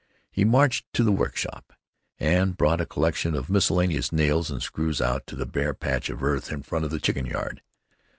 [0.31, 1.73] He marched to the workshop
[2.19, 6.23] and brought a collection of miscellaneous nails and screws out to a bare patch of
[6.23, 7.61] earth in front of the chicken yard.